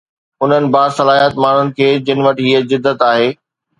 [0.45, 3.29] انهن باصلاحيت ماڻهن کي جن وٽ هي جدت آهي.